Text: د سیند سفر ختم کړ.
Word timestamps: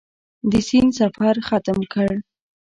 د 0.51 0.53
سیند 0.67 0.91
سفر 0.99 1.35
ختم 1.47 1.79
کړ. 1.93 2.09